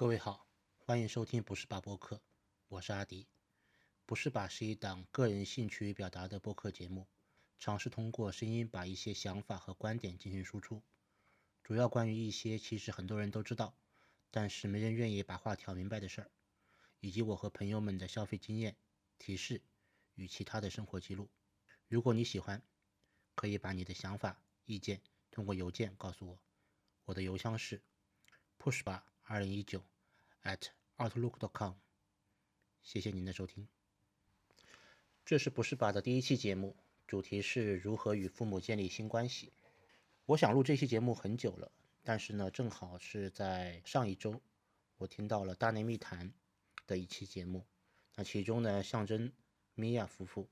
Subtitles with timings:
[0.00, 0.46] 各位好，
[0.78, 2.22] 欢迎收听不是吧播客，
[2.68, 3.26] 我是阿迪。
[4.06, 7.06] 不是吧是一档个人兴趣与表达的播客节目，
[7.58, 10.82] 尝试通过声音把一些想法和观点进行输出，
[11.62, 13.76] 主要关于一些其实很多人都知道，
[14.30, 16.30] 但是没人愿意把话挑明白的事儿，
[17.00, 18.74] 以及我和朋友们的消费经验、
[19.18, 19.60] 提示
[20.14, 21.28] 与其他的生活记录。
[21.88, 22.62] 如果你喜欢，
[23.34, 26.42] 可以把你的想法、意见通过邮件告诉我，
[27.04, 27.82] 我的邮箱是
[28.58, 29.84] push 吧二零一九
[30.44, 31.74] at outlook.com。
[32.82, 33.68] 谢谢您的收听。
[35.24, 36.76] 这是不是吧的第一期节目，
[37.06, 39.52] 主题是如何与父母建立新关系。
[40.26, 41.70] 我想录这期节目很久了，
[42.02, 44.40] 但是呢，正好是在上一周，
[44.96, 46.32] 我听到了大内密谈
[46.86, 47.64] 的一期节目。
[48.16, 49.30] 那其中呢，象征
[49.74, 50.48] 米娅夫妇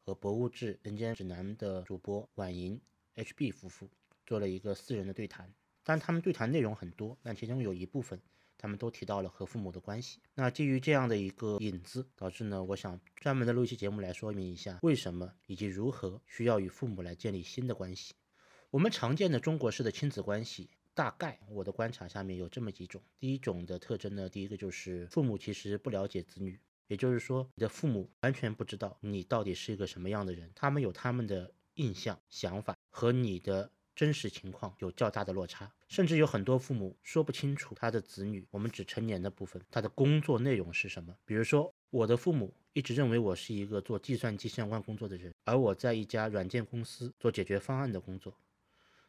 [0.00, 2.80] 和博物志人间指南的主播婉莹
[3.16, 3.90] HB 夫妇
[4.24, 5.52] 做了一个四人的对谈。
[5.82, 8.20] 但他们对谈内容很多，但其中有一部分。
[8.62, 10.20] 他们都提到了和父母的关系。
[10.36, 18.14] 那基于这样的一个引子，导致呢，我想专门的录一期节目来说明一下为什么以及如何需要与父母来建立新的关系。
[18.70, 23.02] 我们常见的中国式的亲子关系，大概我的观察下面有这么几种。
[23.18, 33.72] 第一种的特征呢，第一个就是父母其实不了解子女，也就是说，你的父母完全不知道你到底是一个什么样的人，他们有他们的印象、想法和你的。
[34.02, 41.16] 真实情况有较大的落差，甚至有很多父母说不清楚他的子女，我们指成年的部分，他的工作内容是什么。
[41.24, 48.36] 比如说，我的父母一直认为我是一个做计算机相关工作的人，而我在一家软件公司做解决方案的工作。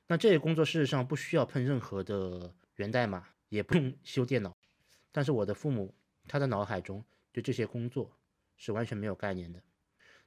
[0.06, 4.56] 那这些工作事实上不需要碰任何的源代码，也不用修电脑，
[5.12, 5.92] 但是我的父母
[6.28, 8.16] 他的脑海中对这些工作
[8.58, 9.60] 是完全没有概念的，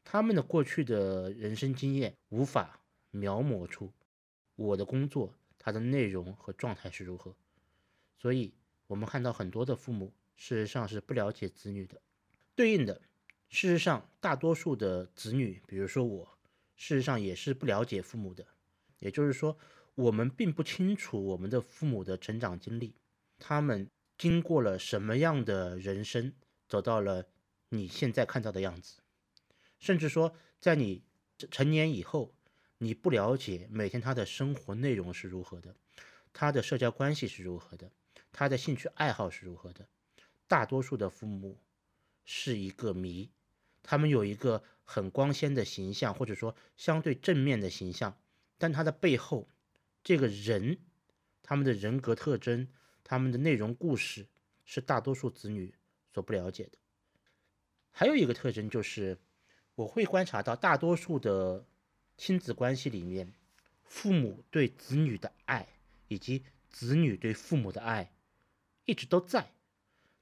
[0.03, 2.81] 他们的过去的人生经验无法
[3.13, 3.93] 描摹出。
[4.57, 7.37] 我的工作，它的内容和状态是如何？
[8.19, 8.55] 所以，
[8.87, 12.01] 我们看到很多的父母事实上是不了解子女的。
[12.55, 13.03] 对应的，
[13.51, 16.39] 事实上，大多数的子女，比如说我，
[16.75, 18.47] 事实上也是不了解父母的。
[18.99, 19.59] 也就是说，
[19.95, 22.95] 我们并不清楚我们的父母的成长经历，
[23.39, 26.33] 他们经过了什么样的人生，
[26.67, 27.27] 走到了
[27.69, 29.01] 你现在看到的样子。
[29.79, 31.05] 甚至说，在你
[31.51, 32.36] 成年以后。
[32.79, 35.75] 你不了解每天他的生活内容是如何的，
[36.33, 37.91] 他的社交关系是如何的，
[38.33, 39.89] 他的兴趣爱好是如何的。
[40.47, 41.59] 大多数的父母
[42.25, 43.31] 是一个谜，
[43.83, 48.21] 他们有一个很光鲜的形象，或者说相对正面的形象，
[48.59, 49.49] 但他的背后
[50.05, 50.79] 这个人，
[51.43, 52.69] 他们的人格特征，
[53.03, 54.27] 他们的内容故事，
[54.67, 55.75] 是大多数子女
[56.13, 56.73] 所不了解的。
[57.91, 59.19] 还有一个特征就是，
[59.75, 61.65] 我会观察到大多数的。
[62.17, 63.33] 亲子关系里面，
[63.85, 65.69] 父母对子女的爱
[66.09, 68.11] 以及子女对父母的爱
[68.87, 69.53] 一直都在，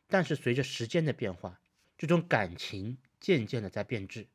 [0.08, 1.60] 但是随着时间的变化，
[1.96, 4.26] 这种感情渐渐的在变质。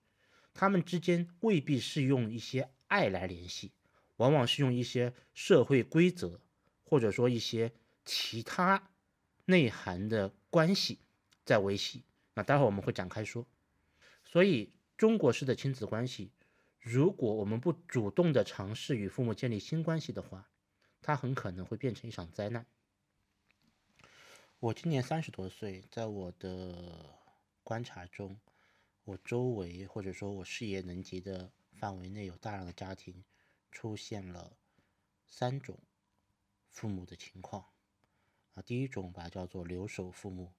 [0.54, 3.72] 他们之间未必是用一些爱来联系，
[4.18, 6.40] 往往是用一些社会规则，
[6.86, 7.74] 或者说一些
[8.06, 8.90] 其他
[9.46, 11.00] 内涵的关系
[11.44, 12.04] 在维系。
[12.36, 13.46] 那待会儿我们会展开说。
[14.24, 16.32] 所以，中国式的亲子关系。
[16.92, 20.50] 如果我们不主动的尝试与父母建立新关系的话，
[21.04, 22.66] 它很可能会变成一场灾难。
[24.60, 27.16] 我今年三十多岁，在我的
[27.62, 28.40] 观察中，
[29.04, 33.24] 我周围或者说我视野能及的范围内有大量的家庭
[33.72, 34.58] 出现了
[35.28, 35.78] 三种
[36.72, 37.64] 父母的情况
[38.56, 38.64] 啊。
[38.64, 40.52] 第一种吧叫做留守父母，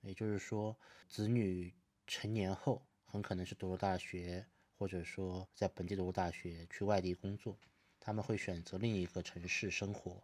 [0.00, 0.76] 也就是说，
[1.08, 1.72] 子女
[2.04, 4.48] 成年后很可能是读了大学。
[4.82, 7.56] 或者说，在本地读大学，去外地工作，
[8.00, 10.20] 他们会选择另一个城市生活，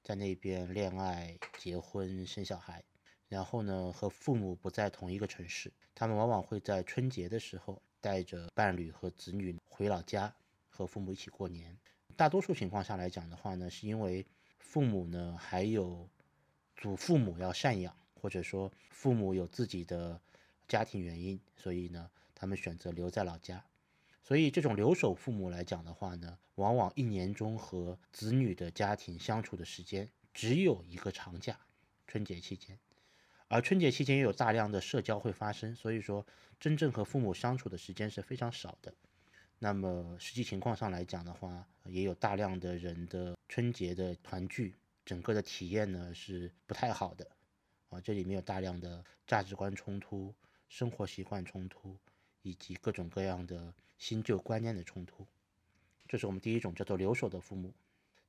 [0.00, 2.84] 在那边恋爱、结婚、生小孩，
[3.28, 5.72] 然后呢，和父母不在同一个城市。
[5.92, 10.32] 他们往往会在春节的时候带着伴侣和子女回老家，
[10.68, 11.76] 和父母一起过年。
[12.14, 14.24] 大多数情况下来讲的话呢，是因为
[14.60, 16.08] 父母呢还有
[16.76, 20.20] 祖父母要赡养，或者说父母有自己的
[20.68, 23.64] 家庭原因，所以呢，他们选择留在老家。
[24.26, 31.56] 所以，这种留守父母来讲的话呢，往往一年中和子女的家庭相处的时间只有一个长假，
[32.08, 32.76] 春节期间，
[33.46, 36.26] 而春节期间也有大量的社交会发生，所以说
[36.58, 38.92] 真正和父母相处的时间是非常少的。
[39.60, 44.74] 那么实际情况上来讲的话，也有大量的人的春节的团聚，
[45.04, 47.24] 整个的体验呢是不太好的
[47.90, 50.34] 啊，这里面有大量的价值观冲突、
[50.68, 51.96] 生活习惯冲突。
[52.42, 55.26] 以及各种各样的新旧观念的冲突，
[56.06, 57.74] 这是我们第一种叫做留守的父母。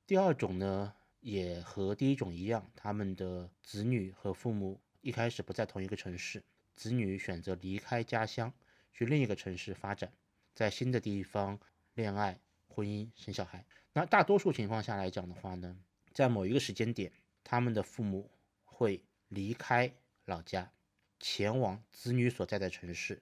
[0.06, 6.44] 第二种呢，也和第一种一样，他们的子女和父母一开始不在同一个城市，
[6.76, 8.54] 子女选择离开家乡，
[8.94, 10.14] 去另一个城市发展，
[10.54, 11.60] 在新的地方
[11.94, 13.66] 恋爱、婚姻、生小孩。
[13.94, 15.78] 那大多数情况下来讲的话呢，
[16.14, 17.12] 在某一个时间点，
[17.44, 18.32] 他们的父母
[18.64, 19.92] 会离开
[20.26, 20.72] 老家，
[21.20, 23.22] 前往子女所在的城市，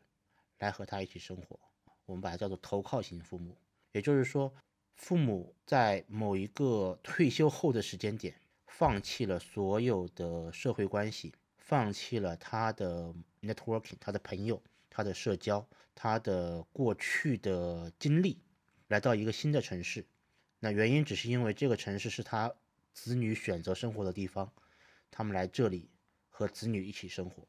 [0.60, 1.60] 来和他一起生活。
[2.06, 3.58] 我们把它叫做投靠型父母，
[3.92, 4.54] 也就是说。
[4.98, 8.34] 父母在某一个退休后的时间点，
[8.66, 18.40] 放弃了所有的社会关系，放弃了他的 networking，他的朋友，他的社交，他的过去的经历，
[18.88, 20.06] 来到一个新的城市。
[20.62, 22.56] 那原因只是因为这个城市是他
[22.94, 24.50] 子女选择生活的地方，
[25.12, 25.90] 他们来这里
[26.30, 27.46] 和子女一起生活。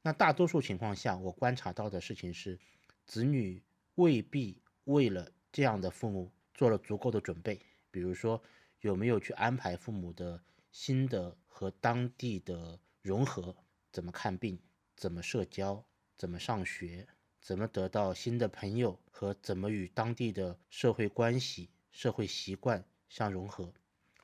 [0.00, 2.58] 那大多数情况下，我观察到的事情是，
[3.04, 3.62] 子女
[4.02, 6.30] 未必为了这样的父母。
[6.54, 7.58] 做了足够的准备，
[7.90, 8.40] 比如说
[8.82, 10.40] 有没有去安排父母的
[10.70, 13.56] 新的和当地的融合，
[13.90, 14.60] 怎么看病，
[14.94, 15.82] 怎么社交，
[16.16, 17.08] 怎么上学，
[17.40, 23.72] 怎么得到新的朋友和怎么与当地的社会关系、社会习惯相融合，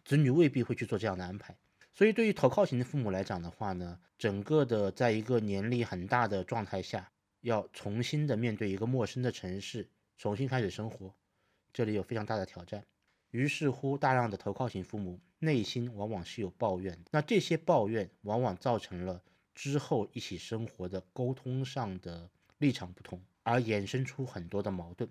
[0.05, 1.57] 子女未必会去做这样的安排。
[1.93, 7.11] 所以对于投靠型的父母来讲的话呢，整个的在一个年龄很大的状态下，
[7.41, 11.15] 要重新的面对一个陌生的城市，重新开始生活。
[11.73, 12.85] 这里有非常大的挑战，
[13.31, 19.23] 于是乎，大量的投靠型父母内心往往是有抱怨，那这些抱怨往往造成了
[19.55, 25.09] 之后一起生活的沟通上的立场不同，而衍生出很多的矛盾。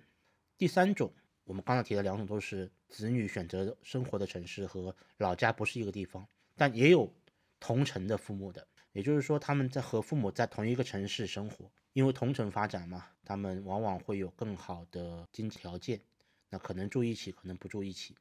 [0.57, 1.13] 第三种，
[1.43, 7.13] 我们刚才提的两种都是子女选择生活的城市和老家不是一个地方，但也有
[7.59, 15.99] 同城的父母的，也就是说他们在和父母在同一个城市生活，因为同城发展嘛，他们往往会有更好的经济条件。
[16.47, 18.15] 那可能住一起，可能不住一起。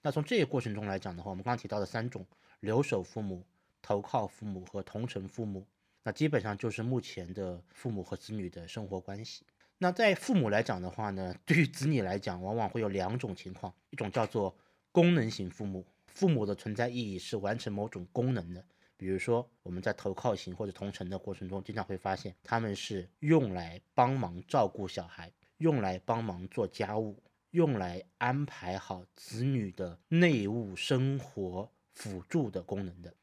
[0.00, 2.24] 那从这个过程中来讲的话，我们刚刚提到的三种
[2.60, 3.44] 留守父母、
[3.82, 5.66] 投靠父母和同城父母，
[6.04, 9.44] 那基本上就是目前的父母和子女的生活关系。
[9.78, 14.56] 那在父母来讲的话呢，对于子女来讲，往往会有两种情况，一种叫做
[14.92, 18.64] 功能型父母，父母的存在意义是完成某种功能的。
[18.96, 27.22] 比如说我们在投靠型或者同城的过程中，经常会发现他们是用来帮忙照顾小孩，用来帮忙做家务。
[27.52, 33.14] 用来安排好子女的内务生活辅助的功能的，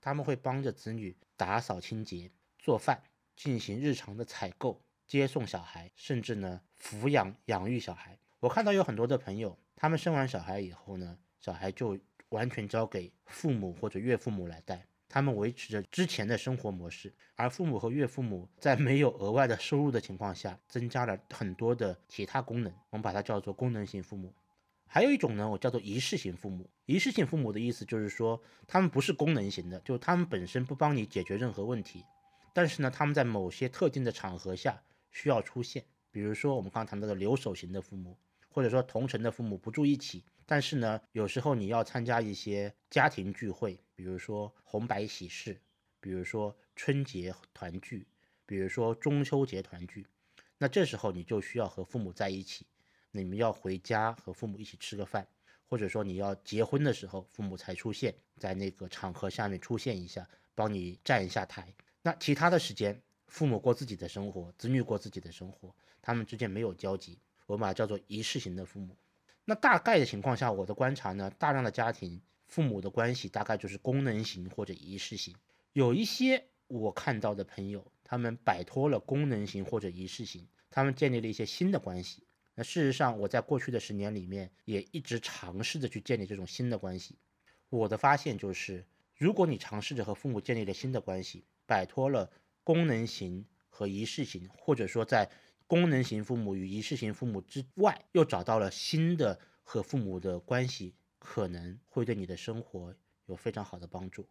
[0.00, 3.02] 他们会帮着子女打扫清洁、做饭、
[3.34, 8.16] 进行日常的采购、接送小孩，甚至呢抚养养育小孩。
[8.38, 11.98] 我看到有很多的朋友，他们生完小孩以后呢，小孩就
[12.28, 14.86] 完全交给父母或者岳父母来带。
[15.10, 24.32] 他们维持着之前的生活模式，而父母和岳父母在没有额外的收入的情况下，增加了很多的其他功能，我们把它叫做功能型父母。
[24.86, 26.70] 还有一种呢，我叫做仪式型父母。
[26.86, 32.04] 仪式性父母的意思就是说，他们不是功能型的，就是他们本身不帮你解决任何问题，
[32.54, 34.80] 但是呢，他们在某些特定的场合下
[35.10, 38.16] 需要出现，比如说我们刚刚谈到的留守型的父母，
[38.48, 40.24] 或者说同城的父母不住一起。
[40.46, 45.60] 但是呢，有时候你要参加一些家庭聚会，比如说红白喜事，
[46.00, 48.06] 比如说春节团聚，
[48.46, 50.06] 比如说中秋节团聚，
[50.56, 52.64] 那这时候你就需要和父母在一起，
[53.10, 55.28] 你们要回家和父母一起吃个饭，
[55.68, 61.70] 或者说你要结婚的时候，父母才出现在那个场合下面出现一下，帮你站一下台。
[62.00, 68.96] 那其他的时间，父母过自己的生活，子女过自己的生活，他们之间没有交集，我们把它叫做仪式型的父母。
[69.44, 75.34] 那大概的情况下，我的观察呢，大量的家庭父母的关系大概就是功能型或者仪式型。
[75.72, 82.24] 有一些我看到的朋友，他们摆脱了功能型或者仪式型，他们建立了一些新的关系。
[82.56, 87.16] 那事实上，我在过去的十年里面也一直尝试着去建立这种新的关系。
[87.68, 88.84] 我的发现就是，
[89.16, 92.28] 如果你尝试着和父母建立了新的关系，摆脱了
[92.64, 95.30] 功能型和仪式型，或者说在
[95.68, 102.92] 功能型父母与仪式型父母之外，又找到了新的和父母的关系，可能会对你的生活
[103.26, 104.28] 有非常好的帮助。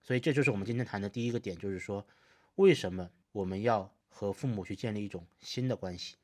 [0.00, 2.06] 所以这就是我们今天谈的第一个点，就是说，
[2.54, 6.14] 为什么我们要和父母去建立一种新的关系？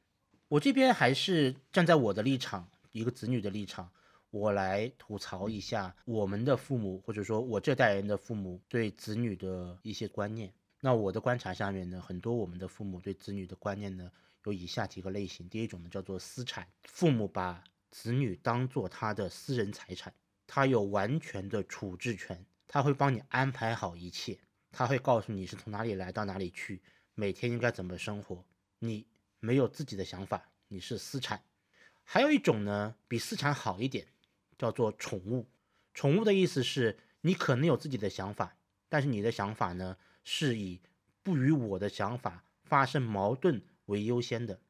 [0.47, 3.91] 我这边还是站在我的立场，一个子女的立场，
[4.31, 10.53] 我来吐槽一下我们的父母，或者说我这代人的父母对子女的一些观念。
[10.81, 14.13] 那我的观察下面呢，很多我们的父母对子女的观念呢。
[14.47, 17.65] 有以下几个类型，第一种呢叫做私产，父母把
[17.95, 20.13] 子女当做他的私人财产，
[20.49, 24.37] 他有完全的处置权，他会帮你安排好一切，
[24.73, 26.83] 他会告诉你是从哪里来到哪里去，
[27.15, 28.45] 每天应该怎么生活，
[28.81, 29.07] 你
[29.39, 31.41] 没有自己的想法，你是私产。
[32.03, 34.09] 还有一种呢比私产好一点，
[34.59, 35.47] 叫做宠物，
[35.95, 38.57] 宠物的意思是你可能有自己的想法，
[38.89, 40.81] 但是你的想法呢是以
[41.23, 44.61] 不与我的想法发生矛盾为优先的，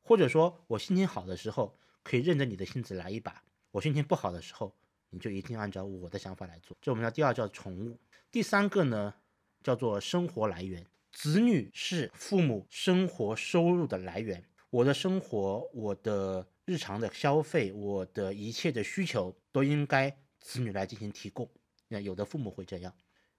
[0.00, 4.74] 或者说我心情好的时候可以任着你的性子来一把，我心情不好的时候
[5.10, 6.76] 你就一定按照我的想法来做。
[6.80, 7.98] 这我们叫第二叫宠物。
[8.30, 9.14] 第三个呢
[9.62, 14.44] 叫做生活来源，子女是父母生活收入的来源。
[14.70, 21.50] 我的生活，我的日常的消费，我的一切的需求都应该子女来进行提供。
[21.88, 22.94] 那有的父母会这样，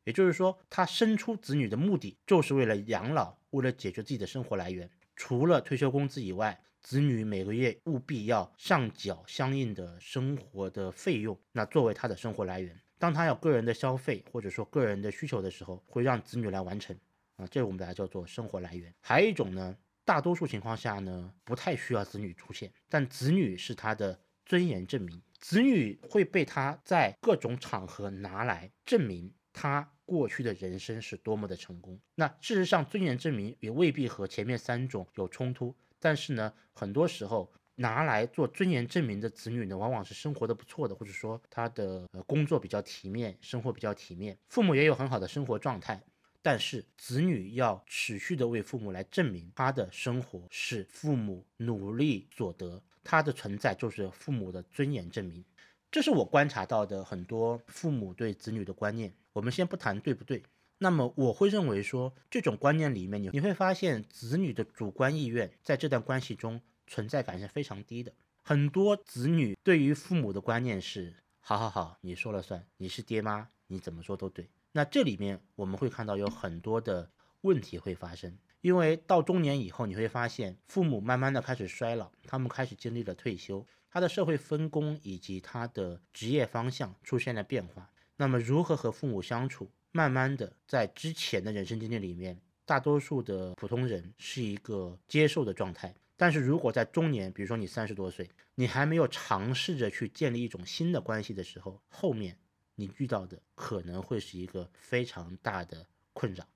[0.06, 4.90] 也就是说，他生出子女的目的就是为了养老，为了解决自己的生活来源。
[5.16, 12.80] 除了退休工资以外，子女每个月务必要上缴相应的生活的费用，那作为他的生活来源。
[12.98, 16.98] 当他有个人的消费或者说个人的需求的时候，会让子女来完成。
[17.36, 18.94] 啊，这我们把它叫做生活来源。
[19.02, 19.78] 还有一种呢。
[20.06, 32.02] 大多数情况下呢，不太需要子女出现，但子女是他的尊严证明，子女会被他在各种场合拿来证明他过去的人生是多么的成功。
[32.16, 46.02] 那事实上，尊严证明也未必和前面三种有冲突，但是呢，很多时候拿来做尊严证明的子女呢，往往是生活的不错的，或者说他的工作比较体面，生活比较体面，父母也有很好的生活状态。
[46.42, 55.44] 但是子女要持续的为父母来证明他的生活是父母努力所得，他的存在就是父母的尊严证明。
[55.92, 59.14] 这是我观察到的很多父母对子女的观念。
[59.34, 60.42] 我们先不谈对不对，
[60.80, 68.14] 那么我会认为说这种观念里面，你你会发现子女的主观意愿在这段关系中存在感是非常低的。
[68.42, 74.50] 很多子女对于父母的观念是：好好好，你说了算，你是爹妈，你怎么说都对。
[74.72, 87.92] 那这里面我们会看到有很多的问题会发生，因为到中年以后，你会发现父母慢慢的开始衰老，他们开始经历了退休，他的社会分工以及他的职业方向出现了变化。
[88.16, 95.94] 那么如何和父母相处，慢慢的在之前的人生经历里面，大多数的普通人是一个接受的状态。
[96.16, 102.38] 但是如果在中年，比如说你三十多岁，你还没有尝试着去建立一种新的关系的时候，后面。
[102.76, 106.48] 你遇到的可能会是一个非常大的困扰。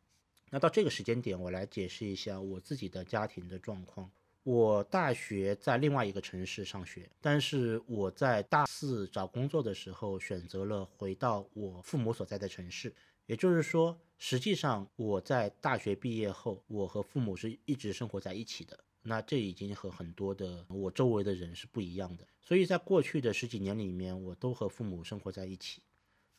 [0.51, 4.09] 那到这个时间点，我来解释一下我自己的家庭的状况。
[4.43, 12.93] 我大学在另外一个城市上学，但是我在大四找工作的时候选择了回到我父母所在的城市。
[13.25, 18.77] 也就是说，实际上我在大学毕业后，我和父母是一直生活在一起的。
[19.01, 22.25] 那这已经和很多的我周围的人是不一样的。
[22.41, 25.81] 所以在过去的十几年里面，我都和父母生活在一起。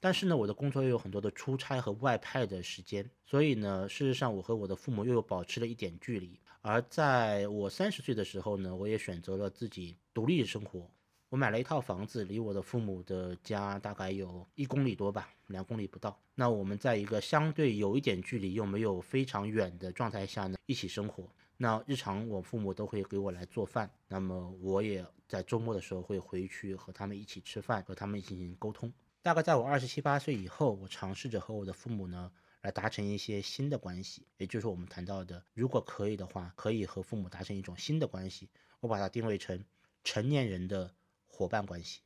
[0.00, 6.38] 但是呢，我的工作又有很多的出差和外派的时间，所以呢，事实上我和我的父母又有保持了一点距离。
[6.60, 10.90] 而在我三十岁的时候呢，我也选择了自己独立生活。
[11.34, 16.16] 我买了一套房子，离我的父母的家大概有一公里多吧，两公里不到。
[16.36, 21.28] 那我们在一个相对有一点距离又没有非常远的状态下呢，一起生活。
[21.56, 28.92] 那日常我父母都会给我来做饭，那么我也在周末的时候会回去和他们一起吃饭，和他们进行沟通。
[29.20, 32.30] 大概在我二十七八岁以后，我尝试着和我的父母呢
[32.62, 38.48] 来达成一些新的关系，也就是我们谈到的，如果可以的话，可以和父母达成一种新的关系。
[38.78, 39.64] 我把它定位成
[40.04, 40.94] 成年人的
[41.34, 42.00] 伙伴关系。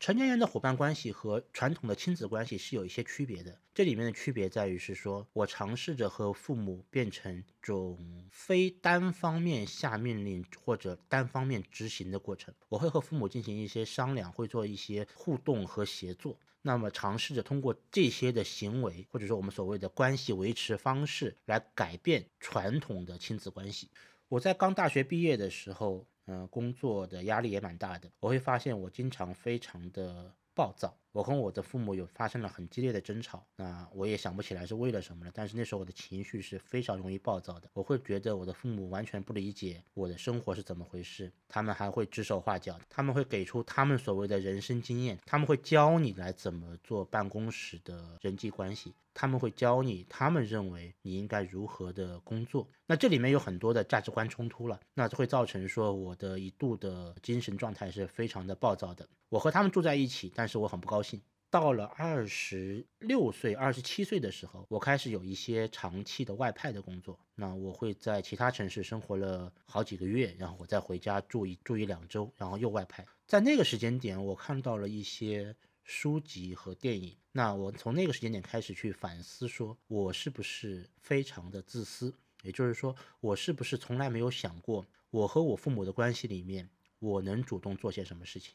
[0.00, 3.56] 成年人的伙伴关系和传统的亲子关系是有一些区别的。
[3.72, 7.96] 这里面的区别在于是说，我尝试着和父母变成一种
[8.32, 12.52] 非单方面下命令或者单方面执行的过程。
[12.68, 16.36] 我会和父母进行一些商量，会做一些互动和协作。
[16.62, 23.88] 那么尝试着通过这些的行为，或者说我们所谓的关系维持方式，来改变传统的亲子关系。
[24.28, 26.04] 我在刚大学毕业的时候。
[26.26, 28.10] 嗯，工作的压力也蛮大的。
[28.20, 30.96] 我会发现我经常非常的暴躁。
[31.12, 35.32] 我和我的父母有发生了很激烈的争吵，那我也想不起来是为了什么了。
[35.34, 37.68] 但是那时候我的情绪是非常容易暴躁的。
[37.74, 52.68] 我会觉得我的父母完全不理解我的生活是怎么回事，他们还会指手画脚，他们会给出他们所谓的人生经验，他们会教你来怎么做办公室的人际关系，他们会教你他们认为你应该如何的工作。
[52.86, 59.08] 那这里面有很多的价值观冲突了，那就会造成说我的一度的精神状态是非常的暴躁的。
[59.28, 61.20] 我和他们住在一起，但是我很不高兴。
[61.50, 67.18] 到了二十六岁、二十七岁的时候，我开始有一些长期的外派的工作。
[67.34, 73.04] 那我会在其他城市生活了好几个月，然后我再回家住一住一两周，然后又外派。
[73.26, 75.54] 在那个时间点，我看到了一些
[75.84, 77.16] 书籍和电影。
[77.32, 82.14] 那我从那个时间点开始去反思，说我是不是非常的自私？
[82.42, 88.54] 也就是说，我是不是从来没有想过，我和我父母的关系里面，我能主动做些什么事情？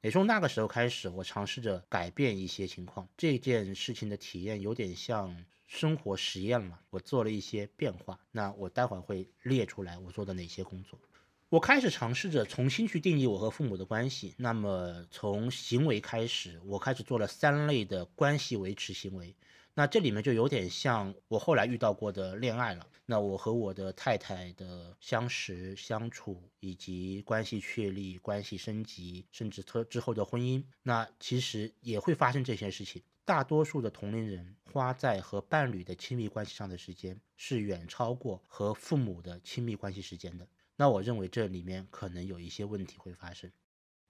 [0.00, 3.08] 也从那个时候开始，我尝试着改变一些情况。
[3.16, 8.20] 这件事情的体验有点像生活实验了，我做了一些变化。
[8.30, 10.98] 那我待会儿会列出来我做的哪些工作。
[11.50, 14.34] 我开始尝试着重新去定义我和父母的关系。
[14.36, 19.34] 那么从行为开始，我开始做了三类的关系维持行为。
[19.72, 22.86] 那这里面就有点像我后来遇到过的恋爱了。
[23.06, 33.02] 那我和我的太太的相识、相处，以及关系确立、关系升级，甚至之之后的婚姻，那其实也会发生这些事情。
[33.24, 40.46] 大多数的同龄人花在和伴侣的亲密关系上的时间，是远超过和父母的亲密关系时间的。
[40.78, 43.50] 那我认为这里面可能有一些问题会发生。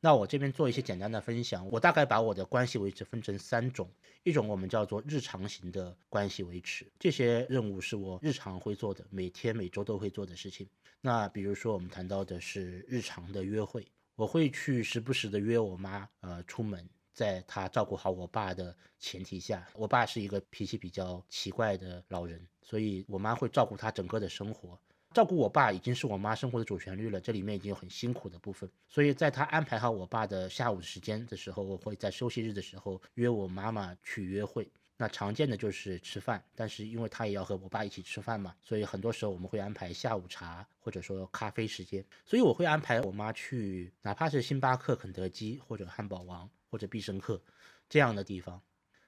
[0.01, 3.91] 那我这边做一些简单的分享，我大概把我的关系维持分成三种，
[4.23, 10.69] 一种我们叫做日常型的关系维持，这些任务是我日常会做的，每天每周都会做的事情。
[11.01, 13.85] 那比如说我们谈到的是日常的约会，
[14.15, 24.79] 我会去时不时的约我妈，呃，出门，在她照顾好我爸的前提下，我爸是一个脾气比较奇怪的老人，所以我妈会照顾他整个的生活。
[25.15, 34.71] 照顾我爸已经是我妈生活的主旋律了，这里面已经有很辛苦的部分，所以在她安排好我爸的下午时间的时候，我会在休息日的时候约我妈妈去约会。
[34.99, 42.05] 那常见的就是吃饭，但是因为她也要和我爸一起吃饭嘛，所以很多时候我们会安排下午茶或者说咖啡时间。
[42.27, 47.41] 所以我会安排我妈去，哪怕是星巴克、肯德基或者汉堡王或者必胜客
[47.88, 48.61] 这样的地方。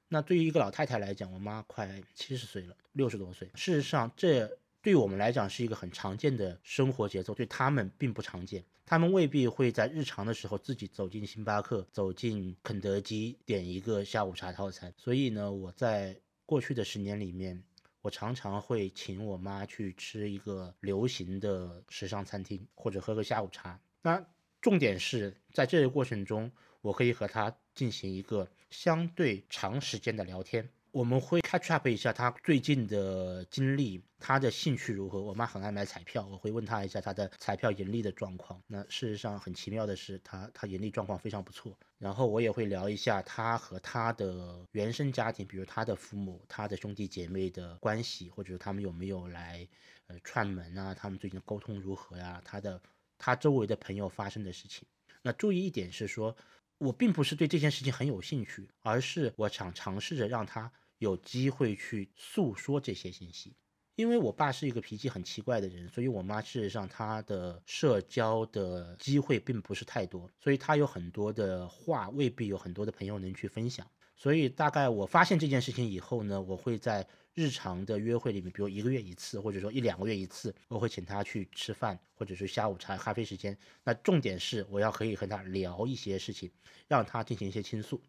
[0.09, 4.59] 那对于一个老太太来讲，我妈快七十岁了，六十多岁，事实上这。
[4.83, 8.65] 对我们来讲是一个很常见的生活节奏，对他们并不常见。
[8.87, 14.93] 他们未必会在日常的时候自己走进星巴克、走进肯德基点一个下午茶套餐。
[14.97, 17.63] 所以呢，我在过去的十年里面，
[18.01, 23.79] 我常常会请我妈去吃一个流行的时尚餐厅，或者喝个下午茶。
[24.03, 24.27] 那
[24.61, 30.69] 重点是在这个过程中，我可以和她进行一个相对长时间的聊天。
[30.93, 35.23] 我们会 catch up 一下他最近的经历，他的兴趣如何。
[35.23, 38.61] 我妈很爱买彩票，我会问他一下他的彩票盈利的状况。
[38.67, 41.79] 那事实上很奇妙的是，他他盈利状况非常不错。
[41.99, 49.67] 然后我也会聊一下他和他的原生家庭，比如他的父母、他的兄弟姐妹的关系，或者他们有没有来
[50.09, 50.93] 呃串门啊？
[50.93, 52.43] 他们最近的沟通如何呀？
[52.45, 52.81] 他的
[53.17, 54.89] 他周围的朋友发生的事情。
[55.23, 56.37] 那注意一点是说。
[56.81, 63.53] 我并不是对这件事情很有兴趣，而是我想尝试着让他有机会去诉说这些信息。
[63.97, 73.85] 因为我爸是一个脾气很奇怪的人，所以我妈事实上她的社交的机会并不是太多，所以她有很多的话未必有很多的朋友能去分享。
[74.17, 77.05] 所以大概我发现这件事情以后呢，我会在。
[77.33, 83.57] 日常的约会里面，比如一个月一次，或者说一两个月一次，我会请她去吃饭，或者是下午茶、咖啡时间。
[83.85, 86.51] 那重点是我要可以和她聊一些事情，
[86.89, 88.03] 让她进行一些倾诉。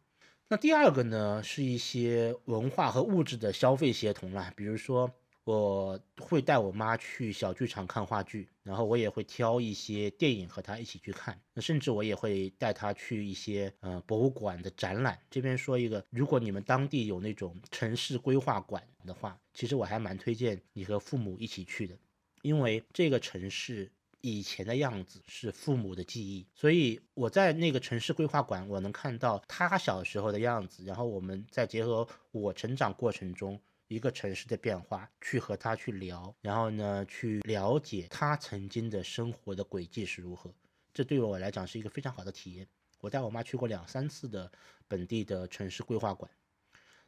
[0.51, 5.09] 那第二个呢，是一些文化和物质的消费协同啦，比如说。
[5.43, 11.37] 我会带我妈去小剧场看话剧，然后我也会挑一些电影和她一起去看。
[11.55, 15.19] 那甚至我也会带她去一些呃博物馆的展览。
[15.31, 21.97] 这边说一个，如果你们当地有那种城市规划馆的话，其实我还蛮推荐你和父母一起去的，
[22.43, 33.60] 因为这个城市以前的样子是父母的记忆，所以我在那个城市规划馆，我能看到他小时候的样子，然后我们再结合我成长过程中。
[33.88, 40.49] 一个城市的变化，去和他去聊，然后呢，去了解他曾经的生活的轨迹是如何。
[40.93, 42.65] 这对我来讲是一个非常好的体验。
[43.01, 44.49] 我带我妈去过两三次的
[44.88, 46.31] 本地的城市规划馆，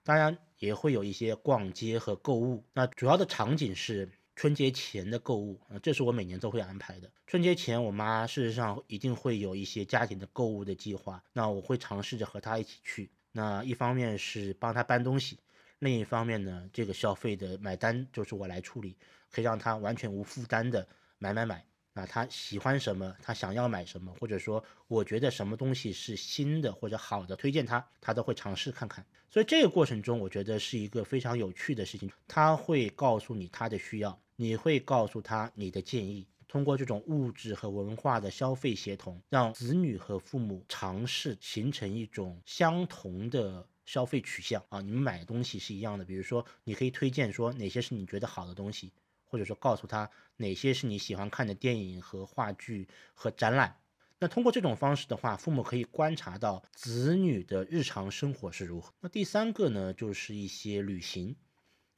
[0.03, 2.65] 当然也会有一些逛街和购物。
[2.73, 7.09] 那主要的场景是春节前的购物啊，这是我每年都会安排的。
[7.27, 13.09] 春节前，我妈事实上一定会有一些家庭的购物的计划，那我会尝试着和她一起去。
[13.31, 15.39] 那一方面是帮她搬东西。
[15.79, 18.95] 另一方面呢，这个消费的买单就是我来处理，
[19.31, 20.87] 可以让她完全无负担的
[21.19, 21.65] 买买买。
[21.93, 29.05] 啊，他喜欢什么，他想要买什么，或者说我觉得什么东西是新的或者好的，推荐他，他都会尝试看看。
[29.29, 32.09] 所以这个过程中，我觉得是一个非常有趣的事情。
[32.27, 36.27] 他会告诉你他的需要，你会告诉他你的建议。
[36.47, 43.67] 通过这种物质和文化的消费协同，让子女和父母尝试形成一种相同的。
[43.85, 46.05] 消费取向啊，你们买东西是一样的。
[46.05, 48.93] 比如说，你可以推荐说哪些是你觉得好的东西，
[49.33, 53.79] 或者说告诉他哪些是你喜欢看的电影和话剧和展览。
[54.19, 58.93] 那通过这种方式的话，父母可以观察到子女的日常生活是如何。
[58.99, 61.35] 那第三个呢，就是一些旅行。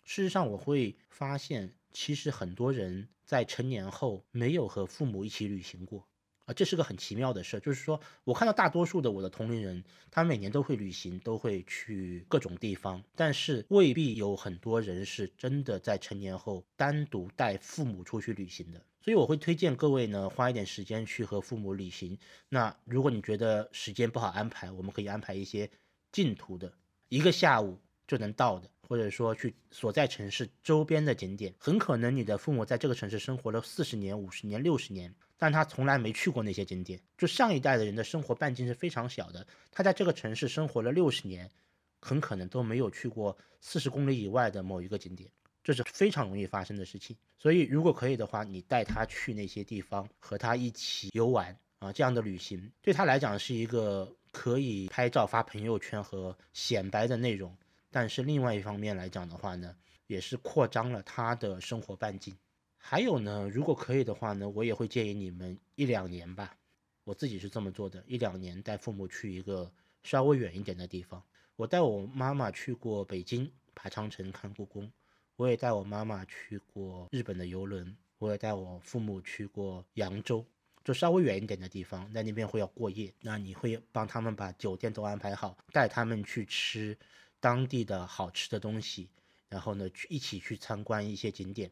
[0.06, 6.08] 事实上，我会发现，其实很多人在成年后没有和父母一起旅行过。
[6.46, 18.80] 啊，这是个很奇妙的事，就是说我看到大多数的我的同龄人，他每年都会旅行，都会去各种地方，但是未必有很多人是真的在成年后单独带父母出去旅行的。
[19.02, 22.18] 所以我会推荐各位呢，花一点时间去和父母旅行。
[22.50, 25.70] 那如果你觉得时间不好安排，我们可以安排一些
[26.12, 26.72] 近途的，
[27.10, 28.70] 一个下午就能到的。
[28.88, 37.00] 或者说去所在城市周边的景点，很可能你的父母在这个城市生活了四十年、五十年、六十年，但他从来没去过那些景点。
[37.18, 41.50] 就上一代的人的生活半径是非常小的，他在这个城市生活了六十年，
[42.02, 45.30] 很可能都没有去过四十公里以外的某一个景点，
[45.64, 47.16] 这是非常容易发生的事情。
[47.38, 57.56] 所以如果可以的话，你带他去那些地方，和他一起游玩啊，这样的旅行对他来讲是一个可以拍照发朋友圈和显摆的内容。
[57.92, 59.76] 但是另外一方面来讲的话呢，
[60.08, 62.36] 也是扩张了他的生活半径。
[62.88, 66.56] 还有呢，如果可以的话呢，我也会建议你们一两年吧，
[67.04, 69.72] 我自己是这么做的，一两年带父母去一个
[70.04, 71.24] 稍微远一点的地方。
[71.56, 74.92] 我带我妈妈去过北京爬长城看故宫，
[75.36, 80.46] 我也带我妈妈去过日本的游轮，我也带我父母去过扬州，
[80.84, 83.12] 就稍微远一点的地方，在那边会要过夜。
[83.20, 86.96] 那你会帮他们把酒店都安排好，带他们去吃。
[87.40, 89.10] 当地的好吃的东西，
[89.50, 91.72] 然后呢，去一起去参观一些景点，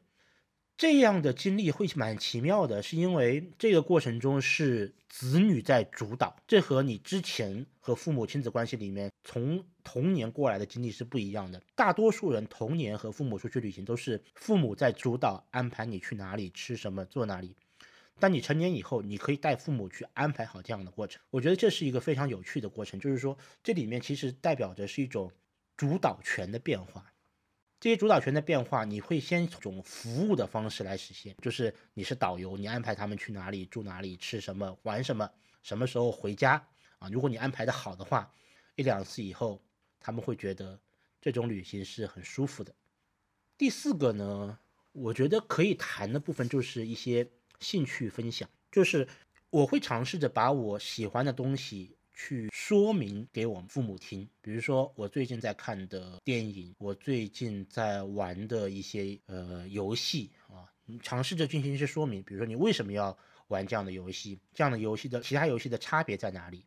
[0.83, 11.61] 这样的经历会蛮奇妙的，是因为这个过程中是子女在主导，这和你之前和父母亲子关系里面从童年过来的经历是不一样的。
[11.73, 17.55] 大多数人童年和父母出去旅行都是父母在主导安排你去哪里吃什么做哪里，
[18.19, 21.21] 但你成年以后，你可以带父母去安排好这样的过程。
[21.29, 25.31] 我觉得这是一个非常有趣的过程，就是说这里面其实代表着是一种。
[25.75, 27.11] 主导权的变化，
[27.83, 35.29] 这些主导权的变化，你会先从服务的方式来实现，就是你是导游，你安排他们去哪里住哪里吃什么玩什么，
[35.61, 36.65] 什么时候回家
[36.97, 37.09] 啊？
[37.09, 38.31] 如果你安排的好的话，
[38.77, 39.61] 一两次以后，
[39.99, 40.79] 他们会觉得
[41.19, 42.73] 这种旅行是很舒服的。
[43.57, 44.57] 第四个呢，
[44.93, 47.27] 我觉得可以谈的部分就是一些
[47.59, 49.05] 兴趣分享，就是
[49.49, 51.97] 我会尝试着把我喜欢的东西。
[52.13, 66.63] 去说明给我们父母听，比如说我最近在看的电影，我最近在玩的一些呃游戏啊，你尝试着进行一些说明，比如说你为什么要玩这样的游戏，这样的游戏的其他游戏的差别在哪里？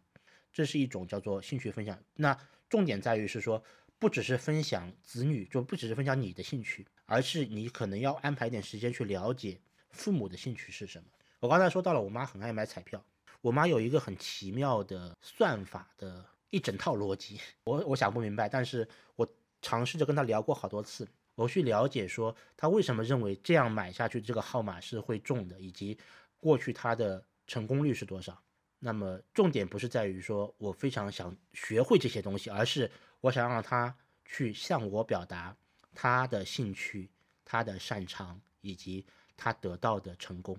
[0.52, 1.98] 这是一种叫做兴趣分享。
[2.14, 2.37] 那
[2.68, 3.62] 重点在于是说，
[3.98, 11.04] 不只是分享子女，就不只是分享你的兴趣，而是你可能要安排点时间去了解父母的兴趣是什么。
[11.40, 13.04] 我刚才说到了，我妈很爱买彩票。
[13.40, 19.29] 我妈有一个很奇妙的算法的一整套逻辑，我我想不明白，但是我
[19.62, 25.99] 尝试着跟她聊过好多次，我去了解说她为什么认为这样买下去这个号码是会中的，以及
[26.38, 28.40] 过去她的成功率是多少。
[28.79, 35.57] 那么重点不是在于说我非常想学会这些东西，而是我想让她去向我表达
[35.94, 37.11] 她的兴趣、
[37.44, 39.05] 她的擅长以及
[39.37, 40.57] 她得到的成功。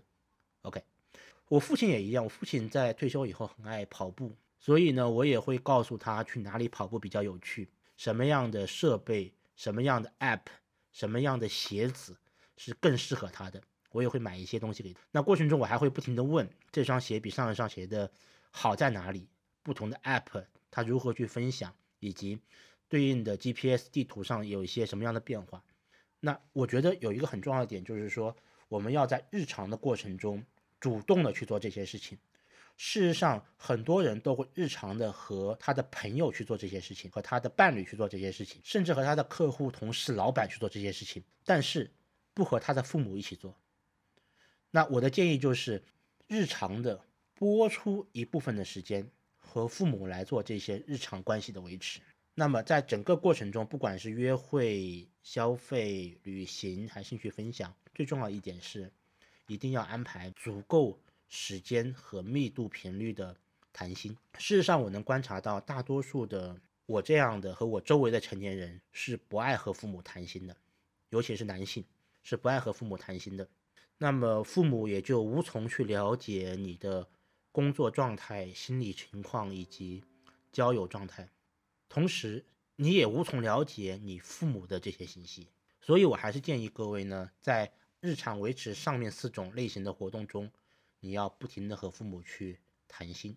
[0.63, 0.83] OK。
[1.49, 10.41] 我父亲也一样，我父亲在退休以后很爱跑步，所以呢，我也会告诉他去哪里跑步比较有趣，什么样的设备、什么样的 App、
[10.91, 12.17] 什么样的鞋子
[12.57, 14.99] 是更适合他的，我也会买一些东西给他。
[15.09, 18.11] 那过程中，我还会不停的问这双鞋比上一双鞋的
[18.51, 19.29] 好在哪里，
[19.63, 22.37] 不同的 App 它如何去分享，以及
[22.89, 25.63] 对应的 GPS 地图上有一些什么样的变化。
[26.19, 28.35] 那我觉得有一个很重要的点就是说，
[28.67, 30.43] 我们要在日常的过程中。
[30.79, 32.17] 主动的去做这些事情，
[32.77, 41.91] 事实上，很多人都会日常的和他的朋友去做这些事情，和他的伴侣去做这些事情，甚至和他的客户、同事、老板去做这些事情，但是
[42.33, 43.57] 不和他的父母一起做。
[44.69, 45.83] 那我的建议就是，
[46.27, 47.01] 日常的
[47.33, 51.99] 拨出一部分的时间和父母来做这些日常关系的维持。
[52.35, 58.91] 那么在整个过程中，不管是约会、消费、旅行，还是兴趣分享，最重要一点是。
[59.47, 63.35] 一定要安排足够时间和密度频率的
[63.73, 64.15] 谈心。
[64.37, 70.55] 事实上，我能观察到，大多数的我这样的和我周围的成年人是不爱和父母谈心的，
[71.09, 71.83] 尤其是男性
[72.23, 73.47] 是不爱和父母谈心的。
[73.97, 77.07] 那么父母也就无从去了解你的
[77.51, 80.03] 工作状态、心理情况以及
[80.51, 81.27] 交友状态，
[81.89, 85.47] 同时你也无从了解你父母的这些信息。
[85.81, 90.51] 所以我还是建议各位呢，在日常维持上面四种类型的活动中，
[90.99, 93.35] 你要不停的和父母去谈心，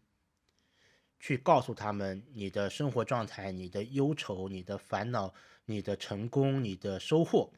[1.19, 5.33] 去告诉他们你的生活状态、你的忧愁、你的烦恼、
[5.65, 7.51] 你的成功、你的收获，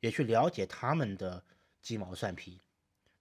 [0.00, 1.44] 也去了解他们的
[1.80, 2.60] 鸡毛蒜皮。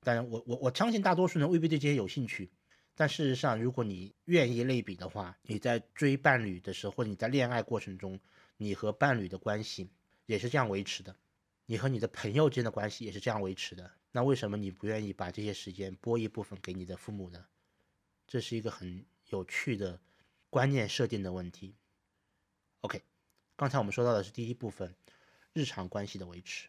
[0.03, 2.49] 当然，我我我相信大多数人未必对这些有兴趣，
[2.95, 8.19] 但事实上，如果你愿意类比的话，你在追伴侣的时候，你在恋爱过程中，
[8.57, 9.91] 你和伴侣的关系
[10.25, 11.15] 也是这样维持的，
[11.71, 13.89] 你和你的朋友之间的关系也是这样维持的。
[14.12, 17.45] 那为什么你不愿意把这些时间拨一部分给你的父母呢？
[18.27, 19.97] 这是一个很有趣的
[20.49, 21.73] 观念设定的问题。
[22.81, 23.01] OK，
[23.55, 24.93] 刚才我们说到的是第一部分，
[25.53, 26.67] 日常关系的维持。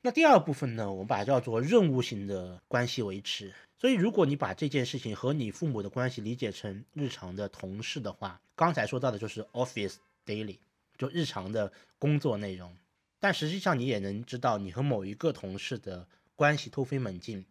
[0.00, 3.54] 那第二部分呢，我们把它叫做任务型的关系维持。
[3.78, 10.58] 所以，如果你把这件事情和你父母的关系理解成日常的同事的话，刚才说到的就是 office daily，
[10.98, 12.76] 就日常的工作内容。
[13.22, 17.46] 但实际上，你也能知道，你和某一个同事的关系突飞猛进，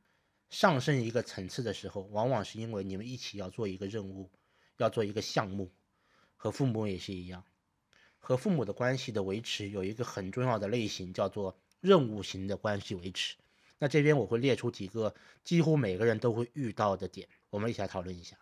[0.49, 4.29] 上升一个层次的时候，往往是因为你们一起要做一个任务，
[4.75, 5.71] 要做一个项目。
[6.35, 7.45] 和父母也是一样，
[8.19, 11.57] 和父母的关系的维持有一个很重要的类型，叫做。
[11.79, 13.37] 任务型的关系维持，
[13.79, 18.37] 那这边我会列出几个几乎每个人都会遇到的点，我们一起来讨论一下。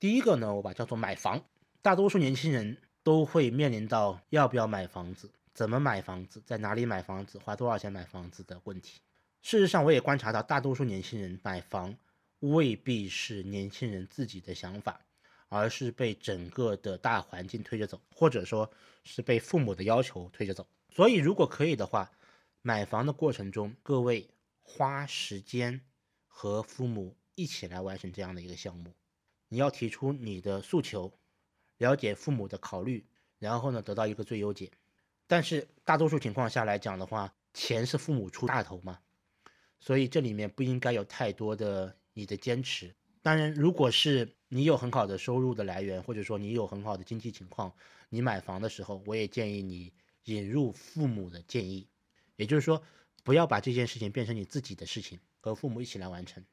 [0.00, 1.44] 第一个呢，我把叫做买房，
[1.80, 9.00] 大多数年轻人都会面临到要不要买房子、怎么买房子、在哪里买房子、花多少钱买房子的问题。
[9.40, 11.96] 事实上，我也观察到，大多数年轻人买房
[12.40, 15.00] 未必是年轻人自己的想法，
[15.48, 18.68] 而是被整个的大环境推着走，或者说
[19.04, 20.66] 是被父母的要求推着走。
[20.90, 22.10] 所以，如果可以的话，
[22.60, 24.28] 买房的过程中，各位
[24.60, 25.80] 花时间
[26.26, 28.92] 和父母一起来完成这样的一个项目。
[29.48, 31.12] 你要提出你的诉求，
[31.78, 33.06] 了解父母的考虑，
[33.38, 34.70] 然后呢得到一个最优解。
[35.26, 38.98] 但是大多数情况下来讲的话，钱是父母出大头嘛，
[39.80, 42.94] 所以这里面不应该有太多的你的坚持。
[43.22, 47.72] 当然，如果是你有很好的收入的来源，或者说你有很好的经济情况，
[48.10, 49.92] 你买房的时候，我也建议你
[50.24, 51.88] 引入父母的建议。
[52.36, 52.82] 也就是说，
[53.22, 56.44] 不要把这件事情变成你自己的事情，和父母一起来完成。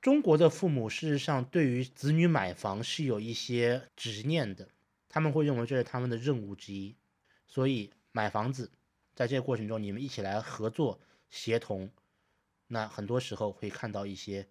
[0.00, 4.68] 中国的父母事实上对于子女买房是有一些执念的，
[5.08, 6.94] 他们会认为这是他们的任务之一。
[7.46, 8.70] 所以买房子，
[9.14, 11.90] 在这个过程中你们一起来合作协同，
[12.66, 14.46] 那很多时候会看到一些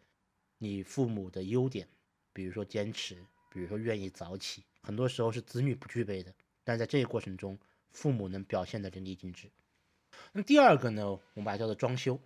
[0.58, 1.88] 你父母的优点，
[2.34, 3.16] 比如说坚持，
[3.52, 7.60] 比如说愿意早起，很多时候是子女不具备的，但在这个过程中，
[7.92, 9.52] 父母能表现的淋漓尽致。
[10.32, 12.20] 那第二个呢，我们把它叫做装修。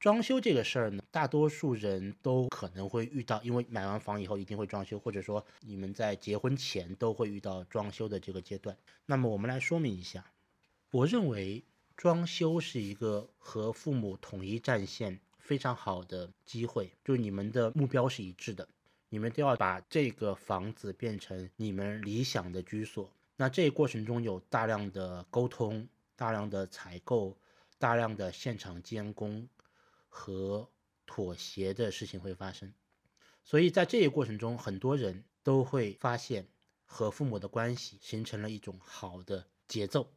[0.00, 8.74] 装修这个事儿呢，大多数人都可能会遇到，因为买完房以后一定会装修，或者说你们在结婚前都会遇到装修的这个阶段。
[9.04, 10.24] 那么我们来说明一下，
[10.90, 11.62] 我认为
[11.98, 18.66] 装修是一个和父母统一战线非常好的机会，就是你们的目标是一致的，
[19.10, 23.12] 你们都要把这个房子变成你们理想的居所。
[23.36, 25.86] 那这个过程中有大量的沟通。
[26.16, 27.34] 大量的采购、
[27.78, 29.48] 大量的现场监工
[30.10, 30.70] 和
[31.06, 32.74] 妥协的事情会发生，
[33.42, 36.46] 所以在这一过程中，很多人都会发现
[36.84, 40.12] 和父母的关系形成了一种好的节奏，